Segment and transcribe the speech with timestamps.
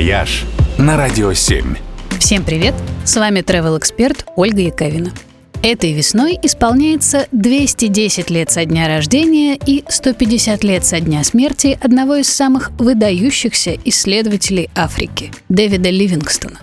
[0.00, 0.46] «Вояж»
[0.78, 1.76] на Радио 7.
[2.18, 2.74] Всем привет!
[3.04, 5.12] С вами travel эксперт Ольга Яковина.
[5.62, 12.14] Этой весной исполняется 210 лет со дня рождения и 150 лет со дня смерти одного
[12.14, 16.60] из самых выдающихся исследователей Африки– Дэвида Ливингстона.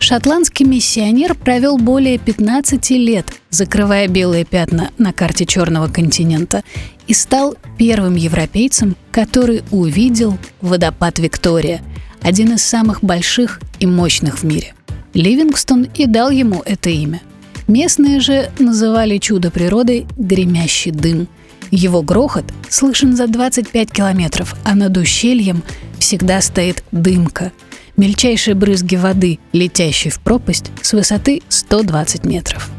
[0.00, 6.64] Шотландский миссионер провел более 15 лет, закрывая белые пятна на карте Черного континента,
[7.06, 11.82] и стал первым европейцем, который увидел водопад Виктория,
[12.22, 14.74] один из самых больших и мощных в мире.
[15.14, 17.20] Ливингстон и дал ему это имя.
[17.66, 21.28] Местные же называли чудо природы «гремящий дым».
[21.70, 25.62] Его грохот слышен за 25 километров, а над ущельем
[25.98, 27.52] всегда стоит дымка–
[28.00, 32.70] мельчайшие брызги воды, летящие в пропасть с высоты 120 метров.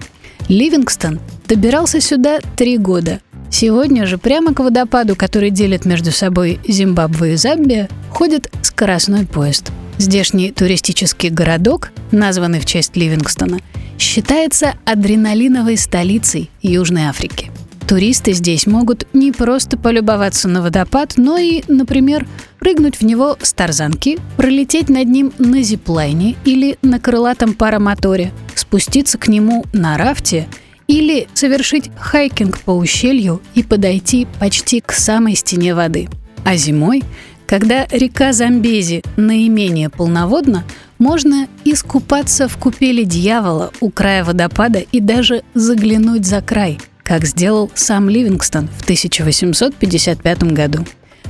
[0.48, 3.22] Ливингстон добирался сюда три года.
[3.52, 9.72] Сегодня же прямо к водопаду, который делит между собой Зимбабве и Замбия, ходит скоростной поезд.
[9.98, 13.60] Здешний туристический городок, названный в честь Ливингстона,
[14.00, 17.52] считается адреналиновой столицей Южной Африки.
[17.88, 22.26] Туристы здесь могут не просто полюбоваться на водопад, но и, например,
[22.58, 29.18] прыгнуть в него с тарзанки, пролететь над ним на зиплайне или на крылатом паромоторе, спуститься
[29.18, 30.48] к нему на рафте
[30.92, 36.10] или совершить хайкинг по ущелью и подойти почти к самой стене воды.
[36.44, 37.02] А зимой,
[37.48, 40.66] когда река Замбези наименее полноводна,
[41.00, 47.72] можно искупаться в купели дьявола у края водопада и даже заглянуть за край, как сделал
[47.74, 50.86] сам Ливингстон в 1855 году.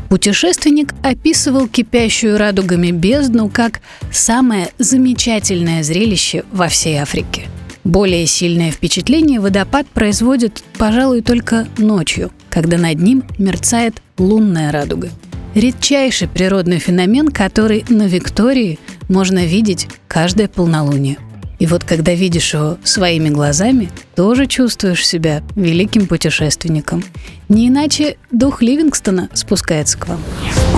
[0.09, 7.47] Путешественник описывал кипящую радугами бездну как самое замечательное зрелище во всей Африке.
[7.83, 15.09] Более сильное впечатление водопад производит, пожалуй, только ночью, когда над ним мерцает лунная радуга.
[15.55, 18.79] Редчайший природный феномен, который на Виктории
[19.09, 21.17] можно видеть каждое полнолуние.
[21.59, 27.03] И вот когда видишь его своими глазами, тоже чувствуешь себя великим путешественником.
[27.49, 30.19] Не иначе дух Ливингстона спускается к вам.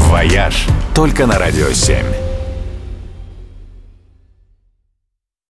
[0.10, 2.33] «Вояж» только на «Радио 7».